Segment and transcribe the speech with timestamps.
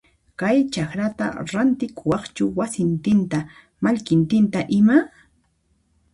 [0.39, 3.39] Kay chakrata rantikuwaqchu wasintinta
[3.83, 4.97] mallkintinta ima?